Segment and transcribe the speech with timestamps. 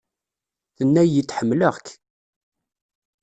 [0.77, 1.87] Tenna-yi-d "ḥemmleɣ-k".